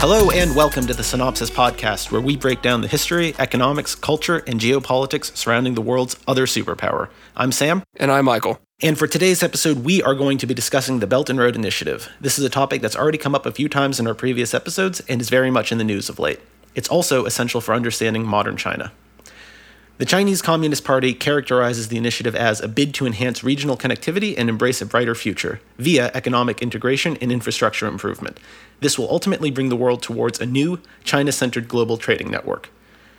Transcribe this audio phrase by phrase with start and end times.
[0.00, 4.38] Hello and welcome to the Sinopsis Podcast, where we break down the history, economics, culture,
[4.46, 7.08] and geopolitics surrounding the world's other superpower.
[7.36, 7.82] I'm Sam.
[7.96, 11.28] And I'm Michael and for today's episode, we are going to be discussing the Belt
[11.28, 12.08] and Road Initiative.
[12.18, 15.00] This is a topic that's already come up a few times in our previous episodes
[15.00, 16.40] and is very much in the news of late.
[16.74, 18.90] It's also essential for understanding modern China.
[19.98, 24.48] The Chinese Communist Party characterizes the initiative as a bid to enhance regional connectivity and
[24.48, 28.40] embrace a brighter future via economic integration and infrastructure improvement.
[28.80, 32.70] This will ultimately bring the world towards a new, China centered global trading network.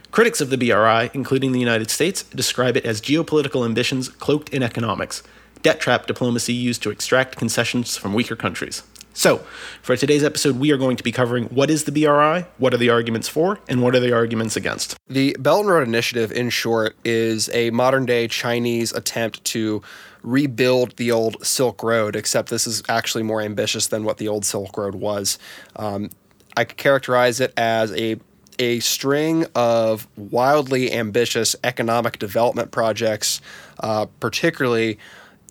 [0.10, 4.64] Critics of the BRI, including the United States, describe it as geopolitical ambitions cloaked in
[4.64, 5.22] economics,
[5.62, 8.84] debt trap diplomacy used to extract concessions from weaker countries.
[9.14, 9.40] So,
[9.82, 12.78] for today's episode, we are going to be covering what is the BRI, what are
[12.78, 14.96] the arguments for, and what are the arguments against.
[15.08, 19.82] The Belt and Road Initiative, in short, is a modern day Chinese attempt to
[20.24, 24.46] rebuild the old Silk Road, except this is actually more ambitious than what the old
[24.46, 25.38] Silk Road was.
[25.76, 26.10] Um,
[26.56, 28.18] I could characterize it as a
[28.60, 33.42] a string of wildly ambitious economic development projects,
[33.80, 35.00] uh, particularly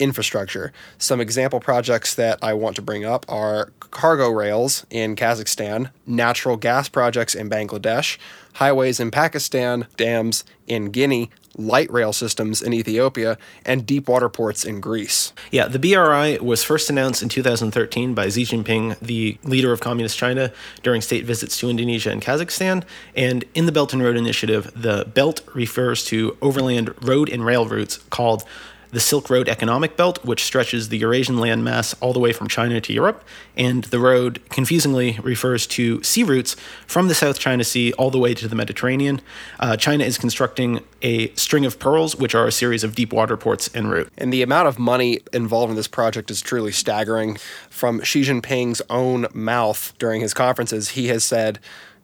[0.00, 0.72] infrastructure.
[0.98, 6.56] Some example projects that I want to bring up are cargo rails in Kazakhstan, natural
[6.56, 8.18] gas projects in Bangladesh,
[8.54, 14.64] highways in Pakistan, dams in Guinea, light rail systems in Ethiopia, and deep water ports
[14.64, 15.32] in Greece.
[15.50, 20.16] Yeah, the BRI was first announced in 2013 by Xi Jinping, the leader of Communist
[20.16, 22.84] China, during state visits to Indonesia and Kazakhstan.
[23.14, 27.66] And in the Belt and Road Initiative, the belt refers to overland road and rail
[27.66, 28.44] routes called
[28.90, 32.80] the Silk Road Economic Belt, which stretches the Eurasian landmass all the way from China
[32.80, 33.24] to Europe.
[33.56, 38.18] And the road, confusingly, refers to sea routes from the South China Sea all the
[38.18, 39.20] way to the Mediterranean.
[39.58, 43.36] Uh, China is constructing a string of pearls, which are a series of deep water
[43.36, 44.10] ports en route.
[44.18, 47.38] And the amount of money involved in this project is truly staggering.
[47.68, 51.58] From Xi Jinping's own mouth during his conferences, he has said,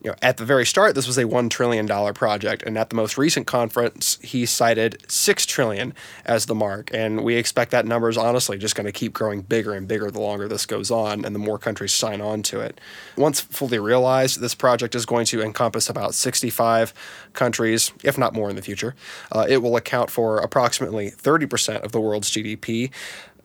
[0.06, 2.90] you know, at the very start, this was a one trillion dollar project, and at
[2.90, 5.94] the most recent conference, he cited six trillion
[6.24, 6.90] as the mark.
[6.94, 10.08] And we expect that number is honestly just going to keep growing bigger and bigger
[10.12, 12.80] the longer this goes on, and the more countries sign on to it.
[13.16, 16.94] Once fully realized, this project is going to encompass about 65
[17.32, 18.94] countries, if not more in the future.
[19.32, 22.92] Uh, it will account for approximately 30% of the world's GDP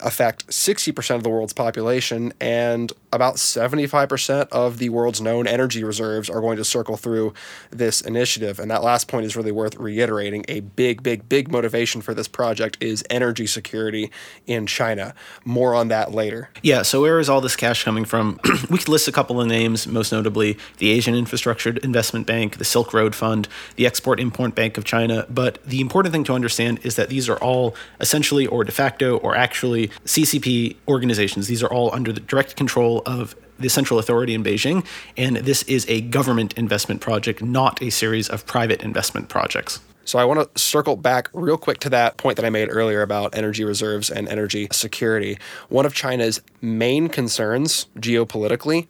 [0.02, 6.30] affect 60% of the world's population, and about 75% of the world's known energy reserves
[6.30, 7.34] are going to circle through
[7.70, 8.60] this initiative.
[8.60, 10.46] And that last point is really worth reiterating.
[10.48, 14.12] A big, big, big motivation for this project is energy security
[14.48, 15.14] in China.
[15.44, 16.50] More on that later.
[16.62, 18.40] Yeah, so where is all this cash coming from?
[18.70, 22.66] we could list a couple of names, most notably the Asian Infrastructure Investment Bank, the
[22.66, 25.26] Silk Road Fund, the Export Import Bank of China.
[25.30, 29.18] But the important thing to understand is that these are all essentially or de facto
[29.18, 31.48] or actually CCP organizations.
[31.48, 34.86] These are all under the direct control of the central authority in Beijing,
[35.18, 39.80] and this is a government investment project, not a series of private investment projects.
[40.04, 43.02] So I want to circle back real quick to that point that I made earlier
[43.02, 45.38] about energy reserves and energy security.
[45.70, 48.88] One of China's main concerns geopolitically,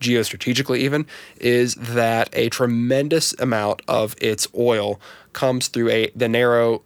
[0.00, 5.00] geostrategically even, is that a tremendous amount of its oil
[5.32, 6.82] comes through a the narrow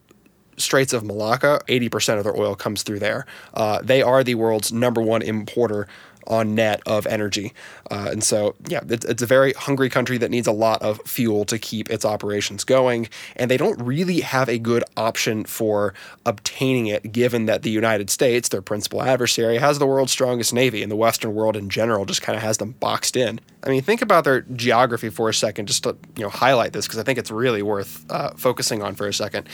[0.58, 3.26] Straits of Malacca, 80% of their oil comes through there.
[3.54, 5.86] Uh, they are the world's number one importer
[6.28, 7.52] on net of energy.
[7.91, 11.00] Uh, and so, yeah, it's, it's a very hungry country that needs a lot of
[11.06, 13.08] fuel to keep its operations going.
[13.34, 15.94] And they don't really have a good option for
[16.26, 20.82] obtaining it, given that the United States, their principal adversary, has the world's strongest navy,
[20.82, 23.41] and the Western world in general just kind of has them boxed in.
[23.64, 26.86] I mean, think about their geography for a second, just to you know highlight this
[26.86, 29.48] because I think it's really worth uh, focusing on for a second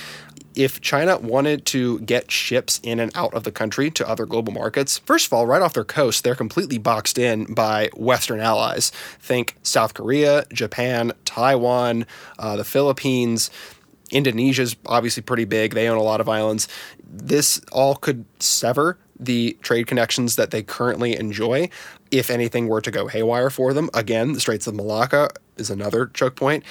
[0.54, 4.53] if China wanted to get ships in and out of the country to other global
[4.53, 8.90] markets, first of all, right off their coast, they're completely boxed in by Western allies.
[9.20, 12.06] Think South Korea, Japan, Taiwan,
[12.38, 13.50] uh, the Philippines.
[14.11, 15.75] Indonesia's obviously pretty big.
[15.75, 16.69] They own a lot of islands.
[17.02, 21.69] This all could sever the trade connections that they currently enjoy
[22.11, 23.90] if anything were to go haywire for them.
[23.94, 26.64] Again, the Straits of Malacca is another choke point.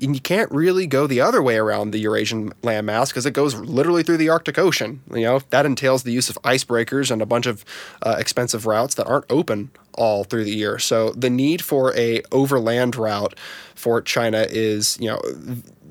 [0.00, 3.54] And you can't really go the other way around the Eurasian landmass because it goes
[3.54, 5.00] literally through the Arctic Ocean.
[5.12, 7.64] You know that entails the use of icebreakers and a bunch of
[8.02, 10.78] uh, expensive routes that aren't open all through the year.
[10.78, 13.38] So the need for a overland route
[13.74, 15.20] for China is, you know,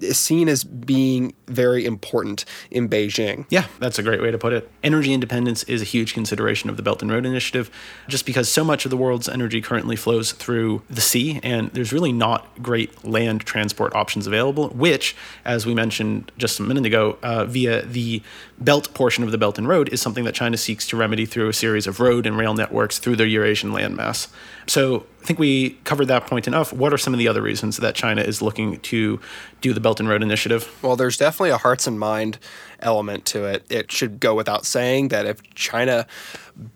[0.02, 3.46] is seen as being very important in Beijing.
[3.50, 4.70] Yeah, that's a great way to put it.
[4.84, 7.70] Energy independence is a huge consideration of the Belt and Road Initiative,
[8.08, 11.94] just because so much of the world's energy currently flows through the sea, and there's
[11.94, 15.16] really not great land transport options available, which,
[15.46, 18.22] as we mentioned just a minute ago, uh, via the
[18.60, 21.50] belt portion of the Belt and Road, is something that China seeks to remedy through
[21.50, 24.28] a series of road and rail networks through their Eurasian landmass.
[24.68, 26.72] So I think we covered that point enough.
[26.72, 29.20] What are some of the other reasons that China is looking to
[29.62, 30.78] do the Belt and Road Initiative?
[30.82, 32.38] Well, there's definitely a hearts and mind
[32.80, 33.66] element to it.
[33.70, 36.08] It should go without saying that if China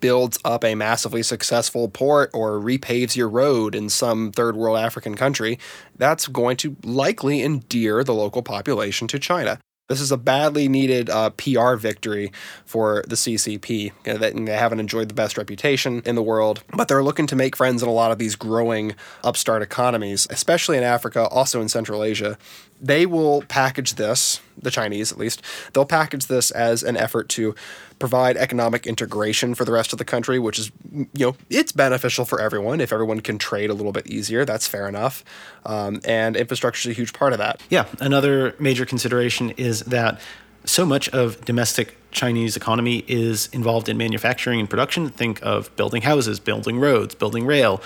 [0.00, 5.14] builds up a massively successful port or repaves your road in some third world African
[5.14, 5.58] country,
[5.96, 9.58] that's going to likely endear the local population to China.
[9.90, 12.30] This is a badly needed uh, PR victory
[12.64, 13.90] for the CCP.
[14.06, 17.34] You know, they haven't enjoyed the best reputation in the world, but they're looking to
[17.34, 18.94] make friends in a lot of these growing
[19.24, 22.38] upstart economies, especially in Africa, also in Central Asia.
[22.80, 25.42] They will package this, the Chinese at least,
[25.72, 27.54] they'll package this as an effort to
[27.98, 32.24] provide economic integration for the rest of the country, which is, you know, it's beneficial
[32.24, 32.80] for everyone.
[32.80, 35.22] If everyone can trade a little bit easier, that's fair enough.
[35.66, 37.60] Um, and infrastructure is a huge part of that.
[37.68, 37.84] Yeah.
[38.00, 40.20] Another major consideration is that
[40.64, 45.10] so much of domestic Chinese economy is involved in manufacturing and production.
[45.10, 47.82] Think of building houses, building roads, building rail,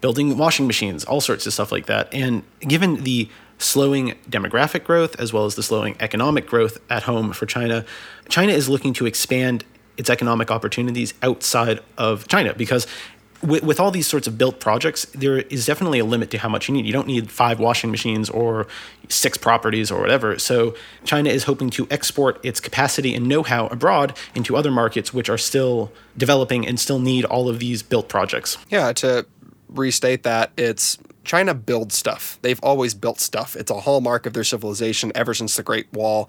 [0.00, 2.12] building washing machines, all sorts of stuff like that.
[2.12, 3.28] And given the
[3.62, 7.84] slowing demographic growth as well as the slowing economic growth at home for China,
[8.28, 9.64] China is looking to expand
[9.96, 12.86] its economic opportunities outside of China because
[13.42, 16.48] with, with all these sorts of built projects, there is definitely a limit to how
[16.48, 16.86] much you need.
[16.86, 18.66] You don't need five washing machines or
[19.08, 20.38] six properties or whatever.
[20.38, 20.74] So
[21.04, 25.38] China is hoping to export its capacity and know-how abroad into other markets which are
[25.38, 28.58] still developing and still need all of these built projects.
[28.70, 29.26] Yeah, to
[29.68, 32.38] restate that, it's China builds stuff.
[32.42, 33.56] They've always built stuff.
[33.56, 36.28] It's a hallmark of their civilization ever since the Great Wall.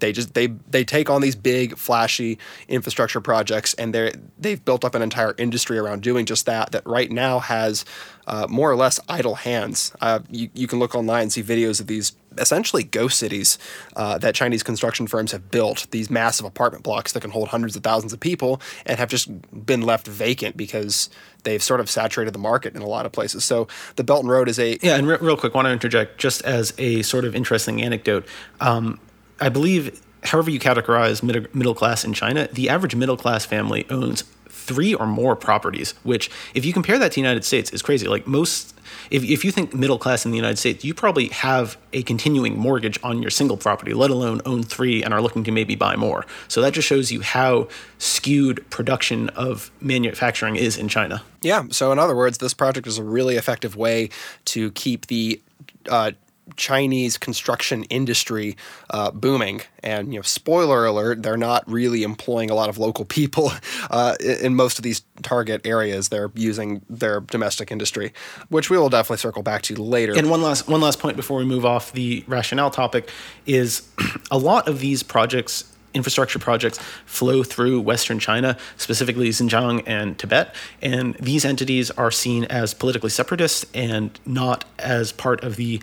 [0.00, 2.38] They just they they take on these big flashy
[2.68, 6.86] infrastructure projects and they they've built up an entire industry around doing just that that
[6.86, 7.84] right now has
[8.26, 9.92] uh, more or less idle hands.
[10.00, 13.58] Uh, you, you can look online and see videos of these essentially ghost cities
[13.96, 17.76] uh, that Chinese construction firms have built, these massive apartment blocks that can hold hundreds
[17.76, 19.28] of thousands of people and have just
[19.66, 21.10] been left vacant because
[21.44, 23.44] they've sort of saturated the market in a lot of places.
[23.44, 24.78] So the Belt and Road is a.
[24.82, 28.26] Yeah, and re- real quick, want to interject just as a sort of interesting anecdote.
[28.60, 28.98] Um,
[29.40, 33.86] I believe however you categorize mid- middle class in China, the average middle class family
[33.90, 34.24] owns
[34.64, 38.08] three or more properties, which, if you compare that to the United States, is crazy.
[38.08, 38.74] Like most,
[39.10, 42.58] if, if you think middle class in the United States, you probably have a continuing
[42.58, 45.96] mortgage on your single property, let alone own three and are looking to maybe buy
[45.96, 46.24] more.
[46.48, 47.68] So that just shows you how
[47.98, 51.22] skewed production of manufacturing is in China.
[51.42, 51.64] Yeah.
[51.70, 54.08] So, in other words, this project is a really effective way
[54.46, 55.42] to keep the
[55.90, 56.12] uh,
[56.56, 58.56] Chinese construction industry
[58.90, 59.62] uh, booming.
[59.82, 63.52] And you know, spoiler alert, they're not really employing a lot of local people
[63.90, 66.08] uh, in most of these target areas.
[66.08, 68.12] They're using their domestic industry,
[68.48, 70.16] which we will definitely circle back to later.
[70.16, 73.10] And one last one last point before we move off the rationale topic
[73.46, 73.88] is
[74.30, 80.54] a lot of these projects infrastructure projects flow through Western China, specifically Xinjiang and Tibet.
[80.82, 85.80] And these entities are seen as politically separatist and not as part of the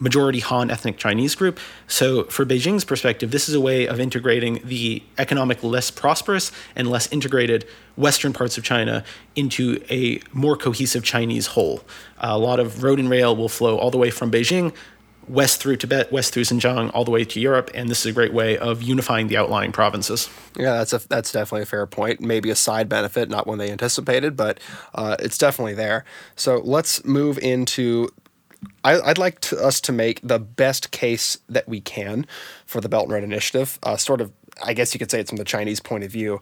[0.00, 1.60] majority Han ethnic Chinese group.
[1.86, 6.90] So, for Beijing's perspective, this is a way of integrating the economic less prosperous and
[6.90, 7.66] less integrated
[7.96, 9.04] western parts of China
[9.36, 11.82] into a more cohesive Chinese whole.
[12.18, 14.72] A lot of road and rail will flow all the way from Beijing
[15.30, 18.12] west through Tibet, west through Xinjiang, all the way to Europe, and this is a
[18.12, 20.28] great way of unifying the outlying provinces.
[20.56, 22.20] Yeah, that's a that's definitely a fair point.
[22.20, 24.58] Maybe a side benefit, not one they anticipated, but
[24.94, 26.04] uh, it's definitely there.
[26.34, 28.08] So let's move into
[28.82, 32.26] I, would like to, us to make the best case that we can
[32.66, 35.30] for the Belt and Road Initiative, uh, sort of I guess you could say it's
[35.30, 36.40] from the Chinese point of view.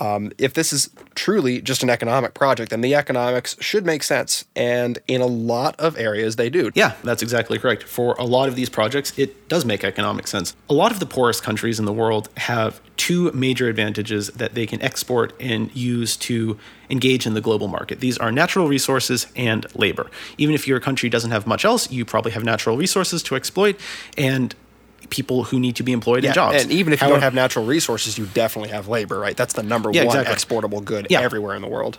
[0.00, 4.44] Um, if this is truly just an economic project, then the economics should make sense.
[4.56, 6.70] And in a lot of areas, they do.
[6.74, 7.82] Yeah, that's exactly correct.
[7.82, 10.54] For a lot of these projects, it does make economic sense.
[10.68, 14.66] A lot of the poorest countries in the world have two major advantages that they
[14.66, 16.58] can export and use to
[16.90, 18.00] engage in the global market.
[18.00, 20.10] These are natural resources and labor.
[20.38, 23.78] Even if your country doesn't have much else, you probably have natural resources to exploit.
[24.18, 24.54] And
[25.10, 26.62] people who need to be employed yeah, in jobs.
[26.62, 29.36] And even if However, you don't have natural resources, you definitely have labor, right?
[29.36, 30.32] That's the number yeah, one exactly.
[30.34, 31.20] exportable good yeah.
[31.20, 31.98] everywhere in the world.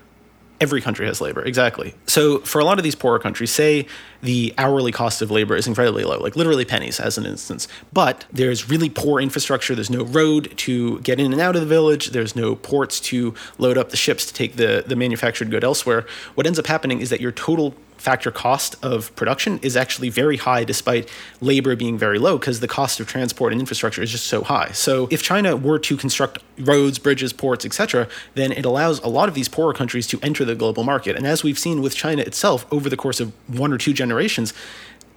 [0.60, 1.96] Every country has labor, exactly.
[2.06, 3.88] So for a lot of these poorer countries, say
[4.22, 7.68] the hourly cost of labor is incredibly low, like literally pennies as an instance.
[7.91, 9.74] But there's really poor infrastructure.
[9.74, 12.12] There's no road to get in and out of the village.
[12.12, 16.06] There's no ports to load up the ships to take the, the manufactured good elsewhere.
[16.36, 20.38] What ends up happening is that your total factor cost of production is actually very
[20.38, 21.08] high despite
[21.39, 24.72] labor being very low because the cost of transport and infrastructure is just so high.
[24.72, 29.29] So if China were to construct roads, bridges, ports, etc., then it allows a lot
[29.29, 31.15] of these poorer countries to enter the global market.
[31.15, 34.51] And as we've seen with China itself over the course of one or two generations,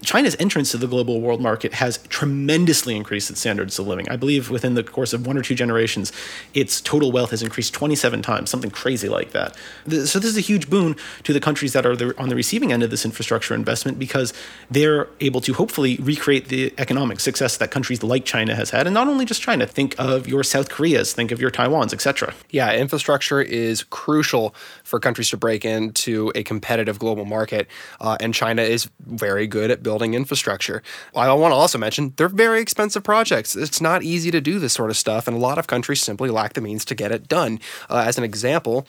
[0.04, 4.08] China's entrance to the global world market has tremendously increased its standards of living.
[4.08, 6.12] I believe within the course of one or two generations,
[6.52, 9.56] its total wealth has increased 27 times, something crazy like that.
[9.86, 12.82] So, this is a huge boon to the countries that are on the receiving end
[12.82, 14.32] of this infrastructure investment because
[14.70, 18.86] they're able to hopefully recreate the economic success that countries like China has had.
[18.86, 22.34] And not only just China, think of your South Koreas, think of your Taiwans, etc.
[22.50, 27.68] Yeah, infrastructure is crucial for countries to break into a competitive global market.
[28.00, 30.82] Uh, and China is very good at building building infrastructure.
[31.14, 33.54] I want to also mention they're very expensive projects.
[33.54, 36.30] It's not easy to do this sort of stuff, and a lot of countries simply
[36.30, 37.60] lack the means to get it done.
[37.88, 38.88] Uh, as an example,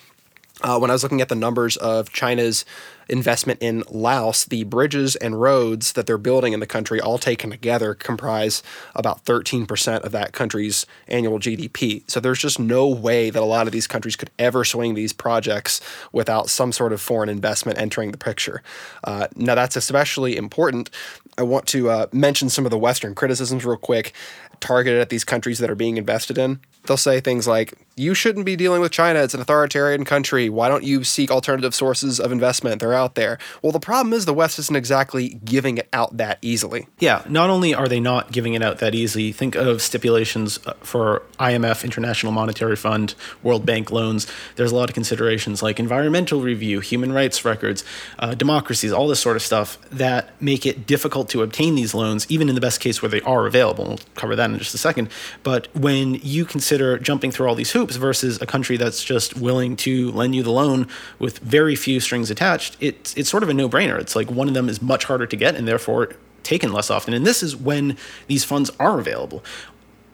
[0.61, 2.65] uh, when I was looking at the numbers of China's
[3.07, 7.51] investment in Laos, the bridges and roads that they're building in the country, all taken
[7.51, 8.63] together, comprise
[8.95, 12.09] about 13% of that country's annual GDP.
[12.09, 15.13] So there's just no way that a lot of these countries could ever swing these
[15.13, 15.81] projects
[16.11, 18.63] without some sort of foreign investment entering the picture.
[19.03, 20.89] Uh, now, that's especially important.
[21.37, 24.13] I want to uh, mention some of the Western criticisms real quick
[24.61, 26.59] targeted at these countries that are being invested in.
[26.85, 29.19] They'll say things like, you shouldn't be dealing with China.
[29.19, 30.49] It's an authoritarian country.
[30.49, 32.81] Why don't you seek alternative sources of investment?
[32.81, 33.37] They're out there.
[33.61, 36.87] Well, the problem is the West isn't exactly giving it out that easily.
[36.99, 40.73] Yeah, not only are they not giving it out that easily, think of stipulations uh,
[40.81, 44.27] for IMF, International Monetary Fund, World Bank loans.
[44.57, 47.85] There's a lot of considerations like environmental review, human rights records,
[48.19, 52.25] uh, democracies, all this sort of stuff that make it difficult to obtain these loans,
[52.29, 53.85] even in the best case where they are available.
[53.85, 55.09] We'll cover that in just a second.
[55.43, 59.37] But when you consider jumping through all these hoops, hoops versus a country that's just
[59.37, 60.87] willing to lend you the loan
[61.19, 63.99] with very few strings attached, it's it's sort of a no-brainer.
[63.99, 67.13] It's like one of them is much harder to get and therefore taken less often.
[67.13, 69.43] And this is when these funds are available.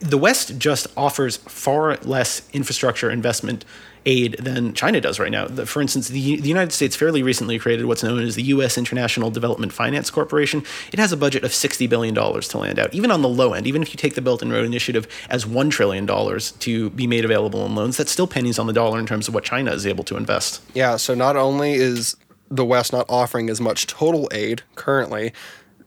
[0.00, 3.64] The West just offers far less infrastructure investment
[4.06, 5.46] aid than China does right now.
[5.46, 8.76] The, for instance, the, the United States fairly recently created what's known as the U.S.
[8.76, 10.64] International Development Finance Corporation.
[10.92, 13.66] It has a budget of $60 billion to land out, even on the low end.
[13.66, 17.24] Even if you take the Belt and Road Initiative as $1 trillion to be made
[17.24, 19.86] available in loans, that's still pennies on the dollar in terms of what China is
[19.86, 20.62] able to invest.
[20.74, 22.16] Yeah, so not only is
[22.50, 25.32] the West not offering as much total aid currently,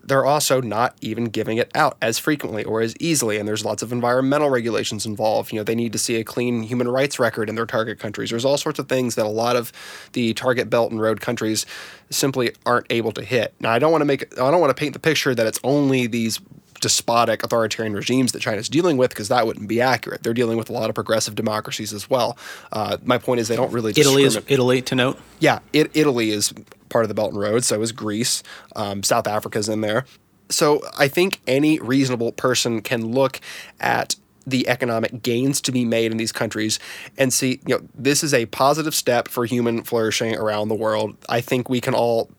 [0.06, 3.38] they're also not even giving it out as frequently or as easily.
[3.38, 5.52] And there's lots of environmental regulations involved.
[5.52, 8.30] You know, they need to see a clean human rights record in their target countries.
[8.30, 9.72] There's all sorts of things that a lot of
[10.14, 11.66] the target belt and road countries
[12.10, 13.54] simply aren't able to hit.
[13.60, 15.60] Now, I don't want to make I don't want to paint the picture that it's
[15.64, 16.40] only these
[16.82, 20.22] despotic authoritarian regimes that China's dealing with because that wouldn't be accurate.
[20.22, 22.38] They're dealing with a lot of progressive democracies as well.
[22.72, 23.92] Uh, my point is they don't really.
[23.96, 25.20] Italy is Italy to note.
[25.40, 26.54] Yeah, it, Italy is
[26.96, 27.66] part of the Belt and Road.
[27.66, 28.42] So is Greece.
[28.74, 30.06] Um, South Africa's in there.
[30.48, 33.42] So I think any reasonable person can look
[33.82, 34.16] at
[34.48, 36.80] the economic gains to be made in these countries
[37.18, 41.18] and see, you know, this is a positive step for human flourishing around the world.
[41.28, 42.30] I think we can all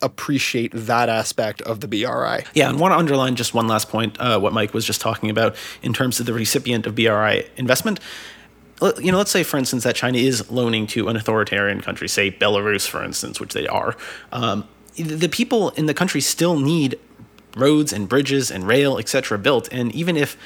[0.00, 2.44] appreciate that aspect of the BRI.
[2.54, 5.28] Yeah, and want to underline just one last point, uh, what Mike was just talking
[5.28, 7.98] about in terms of the recipient of BRI investment.
[8.80, 12.30] You know, let's say, for instance, that China is loaning to an authoritarian country, say
[12.30, 13.96] Belarus, for instance, which they are.
[14.32, 16.98] Um, the people in the country still need
[17.56, 19.68] roads and bridges and rail, etc., built.
[19.72, 20.36] And even if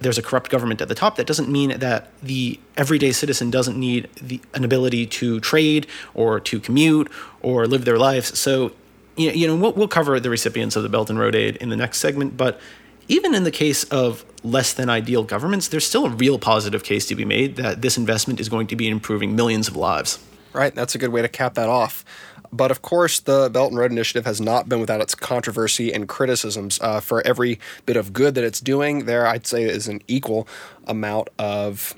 [0.00, 3.78] there's a corrupt government at the top, that doesn't mean that the everyday citizen doesn't
[3.78, 7.10] need the, an ability to trade or to commute
[7.42, 8.38] or live their lives.
[8.38, 8.72] So
[9.16, 11.76] you know, we'll, we'll cover the recipients of the Belt and Road Aid in the
[11.76, 12.60] next segment, but
[13.08, 17.06] even in the case of less than ideal governments, there's still a real positive case
[17.06, 20.18] to be made that this investment is going to be improving millions of lives.
[20.52, 22.04] Right, that's a good way to cap that off.
[22.52, 26.08] But of course, the Belt and Road Initiative has not been without its controversy and
[26.08, 26.78] criticisms.
[26.80, 30.48] Uh, for every bit of good that it's doing, there I'd say is an equal
[30.86, 31.94] amount of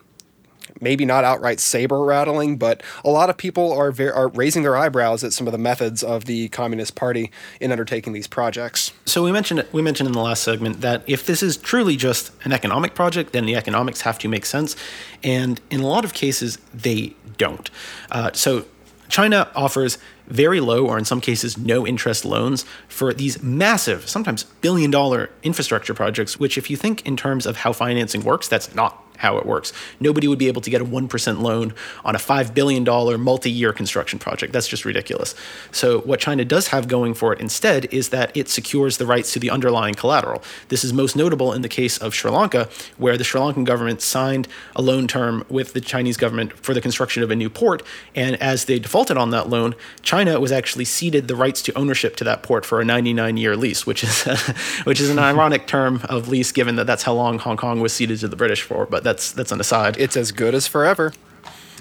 [0.80, 4.76] maybe not outright saber rattling, but a lot of people are very, are raising their
[4.76, 8.92] eyebrows at some of the methods of the Communist Party in undertaking these projects.
[9.06, 12.32] So we mentioned we mentioned in the last segment that if this is truly just
[12.44, 14.76] an economic project, then the economics have to make sense,
[15.22, 17.70] and in a lot of cases they don't.
[18.10, 18.64] Uh, so
[19.08, 24.44] China offers very low or in some cases no interest loans for these massive, sometimes
[24.44, 28.74] billion dollar infrastructure projects, which, if you think in terms of how financing works, that's
[28.74, 29.72] not how it works.
[30.00, 31.74] Nobody would be able to get a 1% loan
[32.04, 32.84] on a $5 billion
[33.20, 34.52] multi year construction project.
[34.52, 35.34] That's just ridiculous.
[35.72, 39.32] So, what China does have going for it instead is that it secures the rights
[39.34, 40.42] to the underlying collateral.
[40.68, 44.00] This is most notable in the case of Sri Lanka, where the Sri Lankan government
[44.00, 47.82] signed a loan term with the Chinese government for the construction of a new port.
[48.14, 52.16] And as they defaulted on that loan, China was actually ceded the rights to ownership
[52.16, 54.24] to that port for a 99 year lease, which is,
[54.84, 57.92] which is an ironic term of lease given that that's how long Hong Kong was
[57.92, 58.86] ceded to the British for.
[58.86, 59.96] But that's that's an aside.
[59.98, 61.12] It's as good as forever.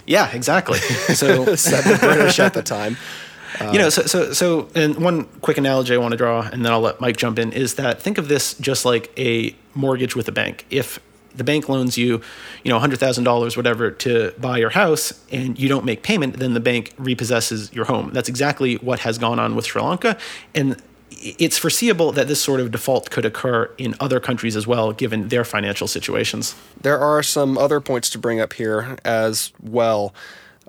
[0.06, 0.80] Yeah, exactly.
[1.14, 2.98] So said the British at the time.
[3.72, 6.66] you know, uh, so so so, and one quick analogy I want to draw, and
[6.66, 10.16] then I'll let Mike jump in, is that think of this just like a mortgage
[10.16, 10.66] with a bank.
[10.70, 11.00] If
[11.36, 12.22] the bank loans you,
[12.64, 16.38] you know, hundred thousand dollars, whatever, to buy your house, and you don't make payment,
[16.38, 18.12] then the bank repossesses your home.
[18.14, 20.18] That's exactly what has gone on with Sri Lanka,
[20.56, 24.92] and it's foreseeable that this sort of default could occur in other countries as well,
[24.92, 26.56] given their financial situations.
[26.82, 30.14] There are some other points to bring up here as well.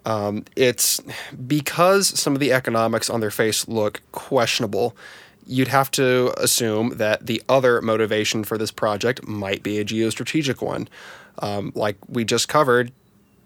[0.05, 1.01] Um, it's
[1.47, 4.97] because some of the economics on their face look questionable.
[5.47, 10.63] You'd have to assume that the other motivation for this project might be a geostrategic
[10.63, 10.89] one.
[11.41, 12.93] Um, like we just covered,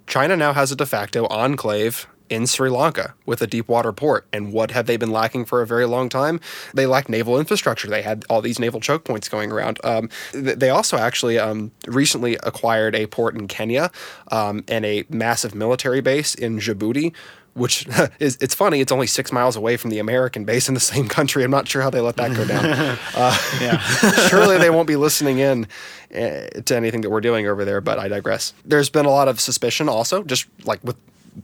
[0.06, 4.26] China now has a de facto enclave in Sri Lanka with a deep water port.
[4.32, 6.40] And what have they been lacking for a very long time?
[6.72, 7.88] They lack naval infrastructure.
[7.88, 9.78] They had all these naval choke points going around.
[9.84, 13.90] Um, they also actually um, recently acquired a port in Kenya
[14.30, 17.12] um, and a massive military base in Djibouti.
[17.52, 17.86] Which
[18.18, 18.80] is it's funny.
[18.80, 21.44] It's only six miles away from the American base in the same country.
[21.44, 22.64] I'm not sure how they let that go down.
[23.14, 23.78] Uh, Yeah.
[24.28, 25.68] surely they won't be listening in
[26.12, 28.54] uh, to anything that we're doing over there, but I digress.
[28.64, 30.96] There's been a lot of suspicion also, just like with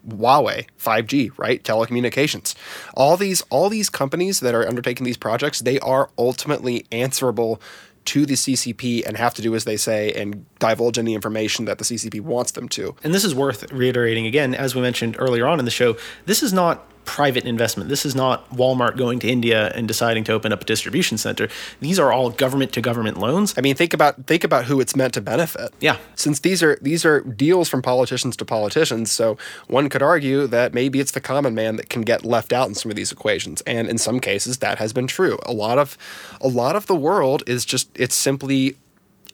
[0.09, 1.63] Huawei, 5G, right?
[1.63, 2.55] Telecommunications.
[2.95, 7.61] All these all these companies that are undertaking these projects, they are ultimately answerable
[8.07, 11.79] to the CCP and have to do as they say and divulge any information that
[11.79, 12.97] the CCP wants them to.
[13.05, 16.43] And this is worth reiterating again, as we mentioned earlier on in the show, this
[16.43, 17.89] is not private investment.
[17.89, 21.49] This is not Walmart going to India and deciding to open up a distribution center.
[21.81, 23.55] These are all government to government loans.
[23.57, 25.73] I mean, think about think about who it's meant to benefit.
[25.81, 25.97] Yeah.
[26.15, 30.73] Since these are these are deals from politicians to politicians, so one could argue that
[30.73, 33.61] maybe it's the common man that can get left out in some of these equations.
[33.63, 35.39] And in some cases that has been true.
[35.45, 35.99] A lot of
[36.41, 38.77] a lot of the world is just it's simply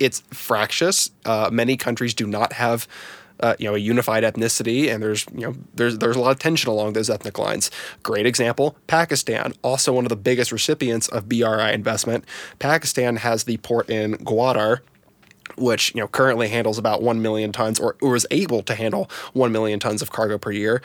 [0.00, 1.10] it's fractious.
[1.24, 2.86] Uh, many countries do not have
[3.40, 6.38] uh, you know a unified ethnicity and there's you know there's there's a lot of
[6.38, 7.70] tension along those ethnic lines.
[8.02, 12.24] Great example pakistan also one of the biggest recipients of bri investment.
[12.58, 14.80] Pakistan has the port in gwadar
[15.56, 19.08] which you know currently handles about 1 million tons or, or is able to handle
[19.32, 20.82] 1 million tons of cargo per year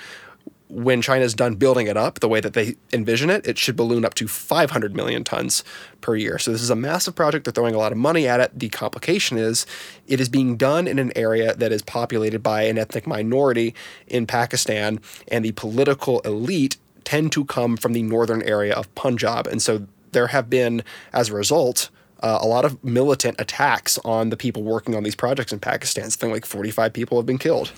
[0.71, 4.05] when China's done building it up the way that they envision it, it should balloon
[4.05, 5.65] up to 500 million tons
[5.99, 6.39] per year.
[6.39, 7.43] So this is a massive project.
[7.43, 8.57] They're throwing a lot of money at it.
[8.57, 9.65] The complication is
[10.07, 13.75] it is being done in an area that is populated by an ethnic minority
[14.07, 19.47] in Pakistan, and the political elite tend to come from the northern area of Punjab.
[19.47, 21.89] And so there have been, as a result,
[22.21, 26.09] uh, a lot of militant attacks on the people working on these projects in Pakistan.
[26.09, 27.71] Something like 45 people have been killed.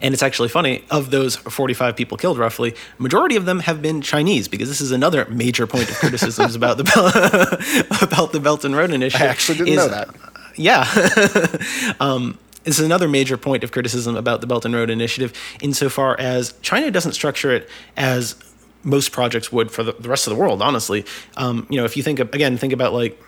[0.00, 4.00] And it's actually funny, of those 45 people killed roughly, majority of them have been
[4.00, 8.64] Chinese because this is another major point of criticisms about the Belt, about the Belt
[8.64, 9.26] and Road Initiative.
[9.26, 10.08] I actually didn't is- know that.
[10.56, 11.94] Yeah.
[12.00, 15.32] um, this is another major point of criticism about the Belt and Road Initiative,
[15.62, 18.34] insofar as China doesn't structure it as
[18.82, 20.60] most projects would for the, rest of the world.
[20.60, 21.04] Honestly,
[21.36, 23.20] um, you know, if you think of, again, think about like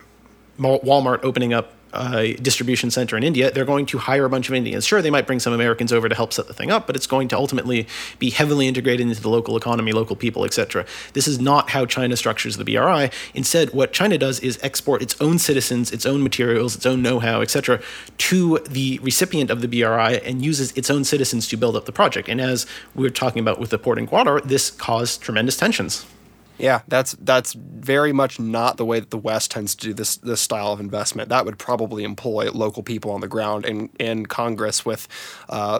[0.59, 4.55] Walmart opening up a distribution center in India, they're going to hire a bunch of
[4.55, 4.85] Indians.
[4.85, 7.07] Sure, they might bring some Americans over to help set the thing up, but it's
[7.07, 7.87] going to ultimately
[8.19, 10.85] be heavily integrated into the local economy, local people, etc.
[11.13, 13.09] This is not how China structures the BRI.
[13.33, 17.41] Instead, what China does is export its own citizens, its own materials, its own know-how,
[17.41, 17.81] etc.,
[18.17, 21.91] to the recipient of the BRI and uses its own citizens to build up the
[21.91, 22.29] project.
[22.29, 26.05] And as we are talking about with the port in Gwadar, this caused tremendous tensions.
[26.61, 30.17] Yeah, that's that's very much not the way that the West tends to do this
[30.17, 31.29] this style of investment.
[31.29, 35.07] That would probably employ local people on the ground in in Congress with,
[35.49, 35.79] uh,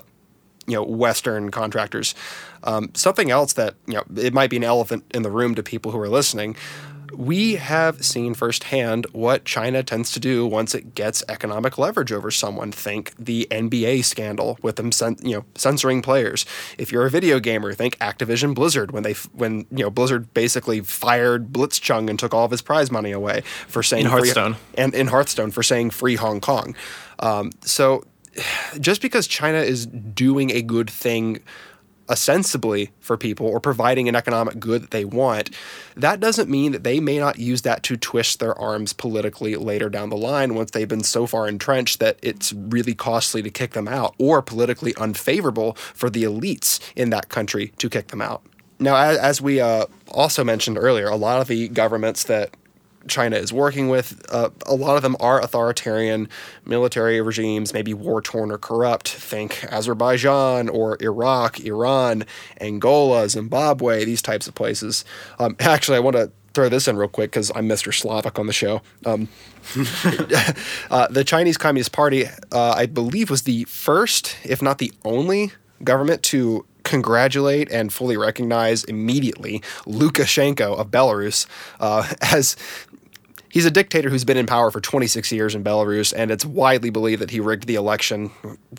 [0.65, 2.15] you know, Western contractors.
[2.63, 5.61] Um, something else that you know it might be an elephant in the room to
[5.61, 6.55] people who are listening.
[7.13, 12.31] We have seen firsthand what China tends to do once it gets economic leverage over
[12.31, 12.71] someone.
[12.71, 16.45] Think the NBA scandal with them, cen- you know, censoring players.
[16.77, 20.33] If you're a video gamer, think Activision Blizzard when they f- when you know Blizzard
[20.33, 24.19] basically fired Blitzchung and took all of his prize money away for saying In free-
[24.19, 24.55] Hearthstone.
[24.75, 26.75] and in Hearthstone for saying free Hong Kong.
[27.19, 28.03] Um, so
[28.79, 31.41] just because China is doing a good thing
[32.11, 35.49] ostensibly for people or providing an economic good that they want,
[35.95, 39.89] that doesn't mean that they may not use that to twist their arms politically later
[39.89, 43.71] down the line once they've been so far entrenched that it's really costly to kick
[43.71, 48.43] them out or politically unfavorable for the elites in that country to kick them out.
[48.79, 52.55] Now, as, we uh, also mentioned earlier, a lot of the governments that
[53.07, 54.23] China is working with.
[54.29, 56.29] Uh, a lot of them are authoritarian
[56.65, 59.09] military regimes, maybe war torn or corrupt.
[59.09, 62.25] Think Azerbaijan or Iraq, Iran,
[62.59, 65.05] Angola, Zimbabwe, these types of places.
[65.39, 67.93] Um, actually, I want to throw this in real quick because I'm Mr.
[67.93, 68.81] Slavic on the show.
[69.05, 69.29] Um,
[70.91, 75.51] uh, the Chinese Communist Party, uh, I believe, was the first, if not the only,
[75.83, 81.45] government to congratulate and fully recognize immediately Lukashenko of Belarus
[81.79, 82.55] uh, as
[83.51, 86.89] he's a dictator who's been in power for 26 years in Belarus, and it's widely
[86.89, 88.31] believed that he rigged the election.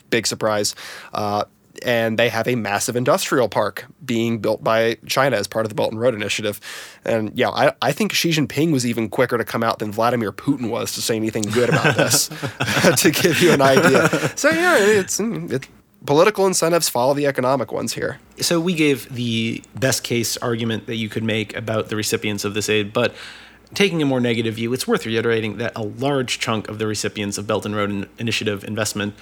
[0.09, 0.75] Big surprise.
[1.13, 1.45] Uh,
[1.83, 5.75] and they have a massive industrial park being built by China as part of the
[5.75, 6.59] Belt and Road Initiative.
[7.03, 10.31] And yeah, I, I think Xi Jinping was even quicker to come out than Vladimir
[10.31, 12.27] Putin was to say anything good about this,
[12.97, 14.07] to give you an idea.
[14.37, 15.67] So yeah, it's, it's
[16.05, 18.19] political incentives follow the economic ones here.
[18.39, 22.53] So we gave the best case argument that you could make about the recipients of
[22.53, 23.13] this aid, but
[23.73, 27.37] taking a more negative view, it's worth reiterating that a large chunk of the recipients
[27.37, 29.15] of Belt and Road Initiative investment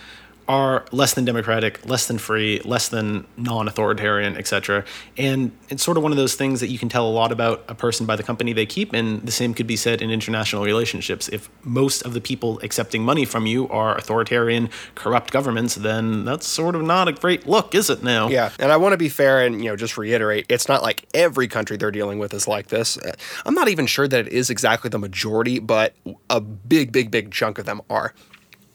[0.47, 4.83] are less than democratic, less than free, less than non-authoritarian, etc.
[5.17, 7.63] And it's sort of one of those things that you can tell a lot about
[7.67, 10.63] a person by the company they keep, and the same could be said in international
[10.63, 11.29] relationships.
[11.29, 16.47] If most of the people accepting money from you are authoritarian, corrupt governments, then that's
[16.47, 18.29] sort of not a great look, is it now?
[18.29, 21.05] Yeah, and I want to be fair and you know just reiterate, it's not like
[21.13, 22.97] every country they're dealing with is like this.
[22.97, 23.13] Uh,
[23.45, 25.95] I'm not even sure that it is exactly the majority, but
[26.29, 28.13] a big, big, big chunk of them are.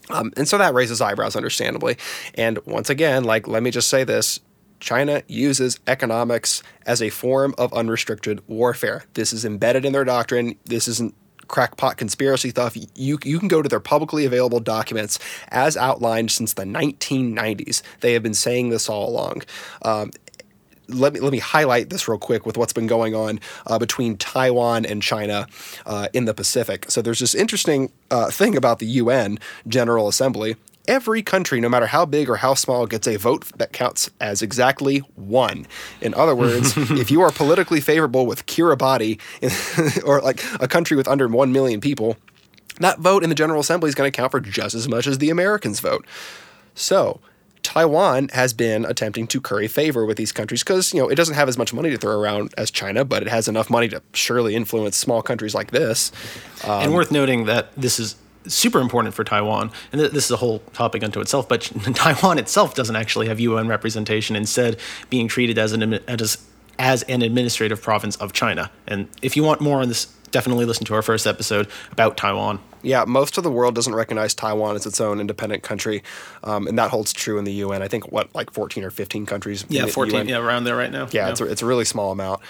[0.09, 1.97] Um, and so that raises eyebrows, understandably.
[2.35, 4.39] And once again, like, let me just say this
[4.79, 9.05] China uses economics as a form of unrestricted warfare.
[9.13, 10.55] This is embedded in their doctrine.
[10.65, 11.15] This isn't
[11.47, 12.75] crackpot conspiracy stuff.
[12.95, 15.17] You, you can go to their publicly available documents
[15.49, 17.81] as outlined since the 1990s.
[18.01, 19.43] They have been saying this all along.
[19.81, 20.11] Um,
[20.87, 24.17] let me let me highlight this real quick with what's been going on uh, between
[24.17, 25.47] Taiwan and China
[25.85, 26.89] uh, in the Pacific.
[26.89, 30.55] So there's this interesting uh, thing about the UN General Assembly.
[30.87, 34.41] Every country, no matter how big or how small, gets a vote that counts as
[34.41, 35.67] exactly one.
[35.99, 39.19] In other words, if you are politically favorable with Kiribati,
[40.05, 42.15] or like a country with under one million people,
[42.79, 45.17] that vote in the General Assembly is going to count for just as much as
[45.17, 46.05] the Americans' vote.
[46.73, 47.19] So
[47.67, 51.35] Taiwan has been attempting to curry favor with these countries because you know it doesn't
[51.35, 54.01] have as much money to throw around as China, but it has enough money to
[54.13, 56.13] surely influence small countries like this.
[56.63, 60.37] Um, and worth noting that this is super important for Taiwan, and this is a
[60.37, 61.49] whole topic unto itself.
[61.49, 66.37] But Taiwan itself doesn't actually have UN representation, instead being treated as an as
[66.79, 68.71] as an administrative province of China.
[68.87, 72.59] And if you want more on this, definitely listen to our first episode about Taiwan.
[72.83, 76.03] Yeah, most of the world doesn't recognize Taiwan as its own independent country,
[76.43, 77.81] um, and that holds true in the UN.
[77.81, 79.65] I think what like fourteen or fifteen countries.
[79.67, 80.27] Yeah, fourteen.
[80.27, 81.07] Yeah, around there right now.
[81.11, 81.29] Yeah, yeah.
[81.31, 82.41] It's, a, it's a really small amount,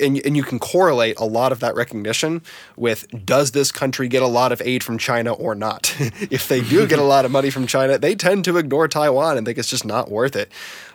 [0.00, 2.42] and and you can correlate a lot of that recognition
[2.76, 5.94] with does this country get a lot of aid from China or not?
[6.00, 9.36] if they do get a lot of money from China, they tend to ignore Taiwan
[9.36, 10.50] and think it's just not worth it.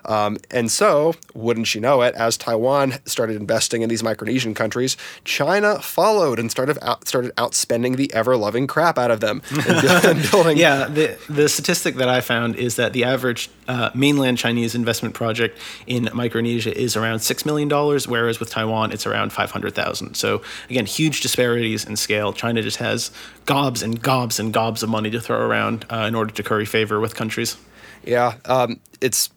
[0.09, 4.97] Um, and so, wouldn't you know it, as Taiwan started investing in these Micronesian countries,
[5.23, 10.31] China followed and started out, started outspending the ever loving crap out of them and
[10.31, 10.57] building.
[10.57, 15.13] yeah, the the statistic that I found is that the average uh, mainland Chinese investment
[15.13, 19.75] project in Micronesia is around six million dollars, whereas with Taiwan it's around five hundred
[19.75, 20.15] thousand.
[20.15, 20.41] So
[20.71, 22.33] again, huge disparities in scale.
[22.33, 23.11] China just has
[23.45, 26.65] gobs and gobs and gobs of money to throw around uh, in order to curry
[26.65, 27.57] favor with countries.
[28.03, 29.29] Yeah, um, it's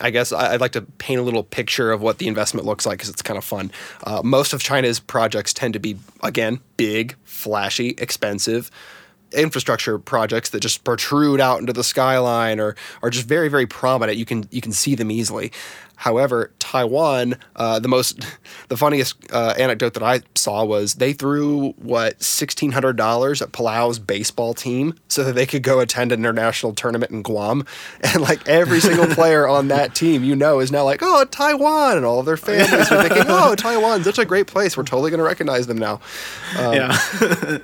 [0.00, 2.98] I guess I'd like to paint a little picture of what the investment looks like
[2.98, 3.70] because it's kind of fun.
[4.04, 8.70] Uh, most of China's projects tend to be, again, big, flashy, expensive
[9.34, 14.16] infrastructure projects that just protrude out into the skyline or are just very, very prominent.
[14.16, 15.52] You can you can see them easily.
[15.96, 18.26] However, Taiwan, uh, the most,
[18.68, 23.52] the funniest uh, anecdote that I saw was they threw what sixteen hundred dollars at
[23.52, 27.64] Palau's baseball team so that they could go attend an international tournament in Guam,
[28.00, 31.96] and like every single player on that team, you know, is now like, oh, Taiwan,
[31.96, 34.76] and all of their families are thinking, oh, Taiwan's such a great place.
[34.76, 36.00] We're totally going to recognize them now.
[36.58, 36.98] Um, yeah.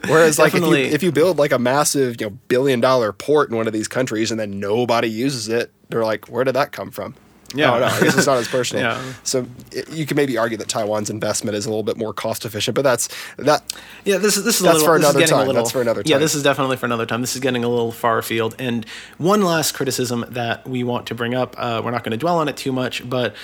[0.07, 3.51] whereas, like, if you, if you build like a massive, you know, billion dollar port
[3.51, 6.73] in one of these countries and then nobody uses it, they're like, where did that
[6.73, 7.15] come from?
[7.55, 7.67] Yeah.
[7.79, 8.85] No, I guess it's not as personal.
[8.91, 9.13] Yeah.
[9.25, 12.45] So it, you can maybe argue that Taiwan's investment is a little bit more cost
[12.45, 13.63] efficient, but that's that.
[14.05, 15.47] Yeah, this is this is a That's little, for this another time.
[15.47, 16.11] little- That's for another time.
[16.11, 17.21] Yeah, this is definitely for another time.
[17.21, 18.55] This is getting a little far afield.
[18.59, 18.87] And
[19.19, 21.55] one last criticism that we want to bring up.
[21.59, 23.35] Uh, we're not going to dwell on it too much, but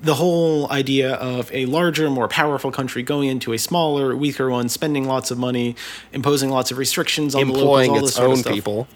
[0.00, 4.68] the whole idea of a larger, more powerful country going into a smaller, weaker one,
[4.70, 5.76] spending lots of money,
[6.12, 8.54] imposing lots of restrictions on the locals, employing all this its sort of own stuff
[8.54, 8.88] people.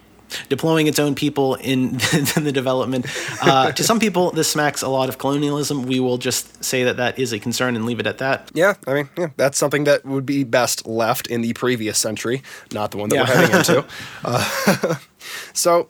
[0.48, 1.94] Deploying its own people in,
[2.36, 3.06] in the development.
[3.42, 5.82] Uh, to some people, this smacks a lot of colonialism.
[5.82, 8.50] We will just say that that is a concern and leave it at that.
[8.54, 12.42] Yeah, I mean, yeah, that's something that would be best left in the previous century,
[12.72, 13.84] not the one that we're heading into.
[14.24, 14.96] Uh,
[15.52, 15.88] so,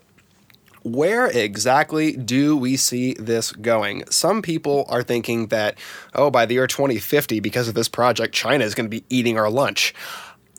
[0.83, 4.03] where exactly do we see this going?
[4.09, 5.77] Some people are thinking that,
[6.13, 9.37] oh, by the year 2050, because of this project, China is going to be eating
[9.37, 9.93] our lunch.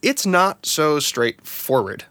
[0.02, 2.04] It's not so straightforward.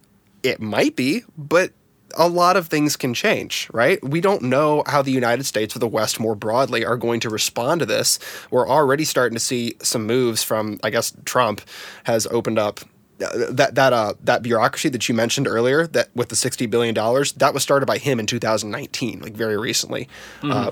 [0.46, 1.72] It might be, but
[2.18, 4.02] a lot of things can change, right?
[4.04, 7.30] We don't know how the United States or the West more broadly are going to
[7.30, 8.20] respond to this.
[8.52, 11.62] We're already starting to see some moves from, I guess, Trump
[12.04, 12.80] has opened up
[13.22, 16.94] uh, that that uh that bureaucracy that you mentioned earlier that with the 60 billion
[16.94, 20.10] dollars that was started by him in 2019 like very recently
[20.44, 20.72] uh,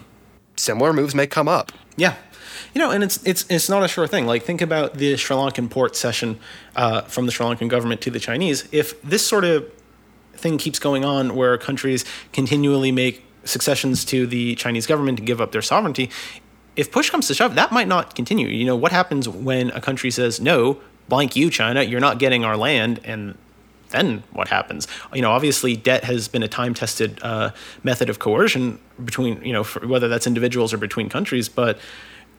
[0.58, 2.16] similar moves may come up Yeah,
[2.74, 4.26] you know, and it's it's it's not a sure thing.
[4.26, 6.40] Like think about the Sri Lankan port cession
[6.76, 8.68] uh, from the Sri Lankan government to the Chinese.
[8.72, 9.72] If this sort of
[10.34, 15.42] thing keeps going on, where countries continually make successions to the Chinese government to give
[15.42, 16.10] up their sovereignty,
[16.76, 18.48] if push comes to shove, that might not continue.
[18.48, 22.44] You know, what happens when a country says no, blank you, China, you're not getting
[22.44, 23.38] our land, and
[23.90, 24.88] then what happens?
[25.14, 27.52] You know, obviously, debt has been a time-tested uh,
[27.84, 31.48] method of coercion between, you know, whether that's individuals or between countries.
[31.48, 31.78] But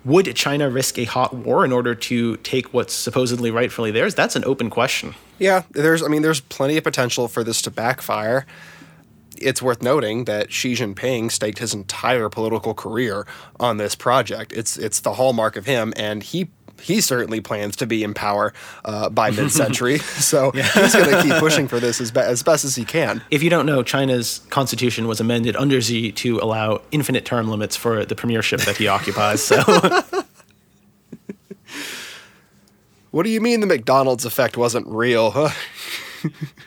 [0.05, 4.15] would China risk a hot war in order to take what's supposedly rightfully theirs?
[4.15, 5.15] That's an open question.
[5.39, 8.47] Yeah, there's I mean there's plenty of potential for this to backfire.
[9.37, 13.27] It's worth noting that Xi Jinping staked his entire political career
[13.59, 14.53] on this project.
[14.53, 16.51] It's it's the hallmark of him, and he
[16.85, 18.53] he certainly plans to be in power
[18.85, 19.99] uh, by mid-century.
[19.99, 23.23] so he's going to keep pushing for this as, be- as best as he can.
[23.31, 27.77] If you don't know, China's constitution was amended under Xi to allow infinite term limits
[27.77, 29.43] for the premiership that he occupies.
[29.43, 29.63] So
[33.11, 35.53] What do you mean the McDonald's effect wasn't real?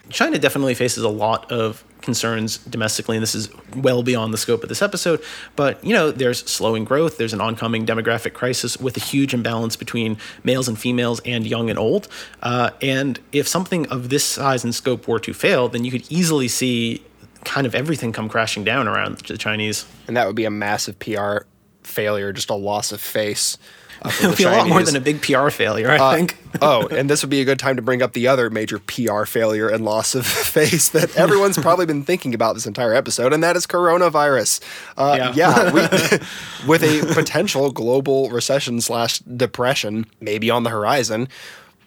[0.09, 4.63] China definitely faces a lot of concerns domestically, and this is well beyond the scope
[4.63, 5.21] of this episode.
[5.57, 7.17] But you know, there's slowing growth.
[7.17, 10.15] There's an oncoming demographic crisis with a huge imbalance between
[10.45, 12.07] males and females and young and old.
[12.41, 16.09] Uh, and if something of this size and scope were to fail, then you could
[16.09, 17.03] easily see
[17.43, 19.85] kind of everything come crashing down around the Chinese.
[20.07, 21.39] And that would be a massive PR
[21.83, 23.57] failure, just a loss of face.
[24.01, 26.37] Uh, It would be a lot more than a big PR failure, I think.
[26.61, 29.25] oh, and this would be a good time to bring up the other major PR
[29.25, 30.25] failure and loss of
[30.57, 34.61] face that everyone's probably been thinking about this entire episode, and that is coronavirus.
[34.97, 35.33] Uh, Yeah.
[35.35, 35.81] yeah, we,
[36.67, 41.27] with a potential global recession slash depression maybe on the horizon.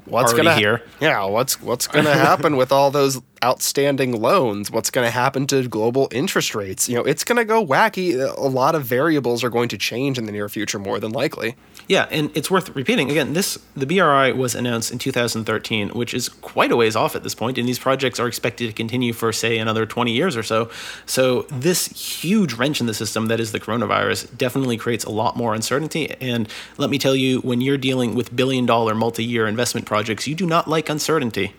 [0.06, 0.82] What's gonna here.
[1.00, 4.70] Yeah, what's what's gonna happen with all those outstanding loans?
[4.70, 6.88] What's gonna happen to global interest rates?
[6.88, 8.14] You know, it's gonna go wacky.
[8.18, 11.54] A lot of variables are going to change in the near future, more than likely.
[11.90, 13.32] Yeah, and it's worth repeating again.
[13.32, 17.34] This the BRI was announced in 2013, which is quite a ways off at this
[17.34, 20.70] point, and these projects are expected to continue for say another 20 years or so.
[21.04, 25.36] So this huge wrench in the system that is the coronavirus definitely creates a lot
[25.36, 26.14] more uncertainty.
[26.20, 26.48] And
[26.78, 30.68] let me tell you, when you're dealing with billion-dollar multi-year investment projects, you do not
[30.68, 31.54] like uncertainty.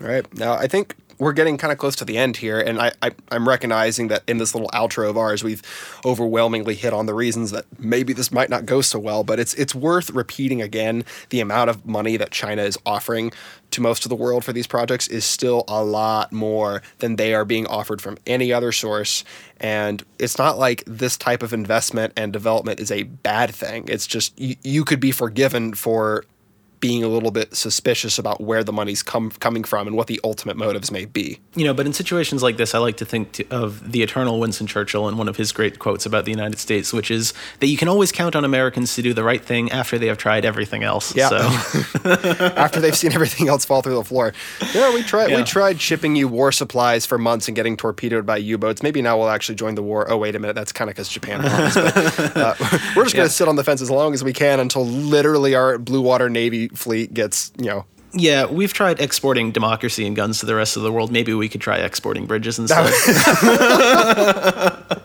[0.00, 0.24] Right.
[0.32, 3.10] Now, I think we're getting kind of close to the end here, and I, I,
[3.30, 5.62] I'm recognizing that in this little outro of ours, we've
[6.04, 9.54] overwhelmingly hit on the reasons that maybe this might not go so well, but it's,
[9.54, 13.32] it's worth repeating again the amount of money that China is offering
[13.70, 17.34] to most of the world for these projects is still a lot more than they
[17.34, 19.24] are being offered from any other source.
[19.60, 23.84] And it's not like this type of investment and development is a bad thing.
[23.88, 26.24] It's just you, you could be forgiven for
[26.80, 30.20] being a little bit suspicious about where the money's come coming from and what the
[30.24, 31.38] ultimate motives may be.
[31.54, 34.38] You know, but in situations like this, I like to think to, of the eternal
[34.40, 37.68] Winston Churchill and one of his great quotes about the United States, which is that
[37.68, 40.44] you can always count on Americans to do the right thing after they have tried
[40.44, 41.14] everything else.
[41.16, 41.28] Yeah.
[41.28, 41.38] So.
[42.56, 44.32] After they've seen everything else fall through the floor.
[44.74, 45.36] Yeah, we tried Yeah.
[45.38, 48.82] we tried shipping you war supplies for months and getting torpedoed by U-boats.
[48.82, 50.10] Maybe now we'll actually join the war.
[50.10, 51.42] Oh wait a minute, that's kind of because Japan.
[51.42, 52.54] But, uh,
[52.96, 53.26] we're just going to Yeah.
[53.28, 56.65] sit on the fence as long as we can until literally our blue water navy
[56.74, 60.82] fleet gets, you know, Yeah, we've tried exporting democracy and guns to the rest of
[60.82, 61.12] the world.
[61.12, 62.92] Maybe we could try exporting bridges instead.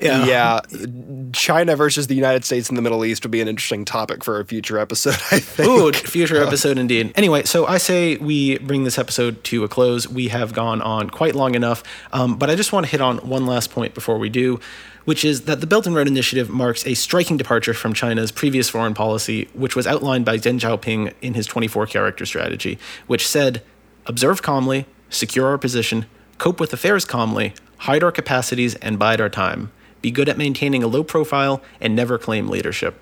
[0.00, 0.24] Yeah.
[0.26, 0.60] yeah.
[1.32, 4.40] China versus the United States and the Middle East would be an interesting topic for
[4.40, 5.68] a future episode, I think.
[5.68, 7.12] Ooh, future episode indeed.
[7.16, 10.06] Anyway, so I say we bring this episode to a close.
[10.08, 11.82] We have gone on quite long enough,
[12.12, 14.60] um, but I just want to hit on one last point before we do,
[15.08, 18.68] which is that the Belt and Road Initiative marks a striking departure from China's previous
[18.68, 23.62] foreign policy, which was outlined by Deng Xiaoping in his 24 character strategy, which said,
[24.04, 26.04] observe calmly, secure our position,
[26.36, 29.72] cope with affairs calmly, hide our capacities, and bide our time.
[30.02, 33.00] Be good at maintaining a low profile and never claim leadership.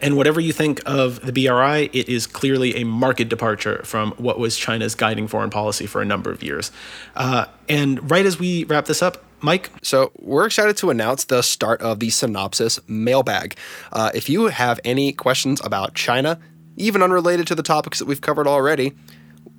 [0.00, 4.38] And whatever you think of the BRI, it is clearly a marked departure from what
[4.38, 6.70] was China's guiding foreign policy for a number of years.
[7.16, 11.42] Uh, and right as we wrap this up, Mike, So, we're excited to announce the
[11.42, 13.56] start of the Sinopsis mailbag.
[13.92, 16.38] Uh, if you have any questions about China,
[16.76, 18.92] even unrelated to the topics that we've covered already,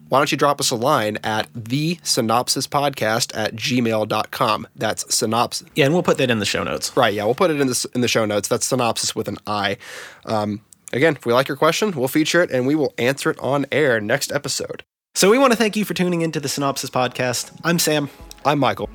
[0.07, 4.67] why don't you drop us a line at the sinopsis podcast at gmail.com.
[4.75, 5.67] That's sinopsis.
[5.75, 6.95] yeah, and we'll put that in the show notes.
[6.95, 8.47] Right, yeah, we'll put it in the, in the show notes.
[8.47, 9.77] That's sinopsis with an I.
[10.25, 10.61] Um,
[10.93, 13.65] again, if we like your question, we'll feature it and we will answer it on
[13.71, 14.83] air next episode.
[15.15, 17.51] So we want to thank you for tuning into the Sinopsis Podcast.
[17.63, 18.09] I'm Sam.
[18.45, 18.89] I'm Michael.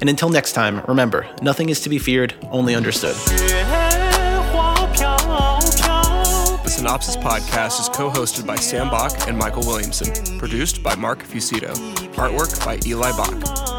[0.00, 3.14] And until next time, remember nothing is to be feared, only understood.
[6.64, 11.22] The Sinopsis podcast is co hosted by Sam Bach and Michael Williamson, produced by Mark
[11.22, 11.74] Fusito,
[12.14, 13.75] artwork by Eli Bach.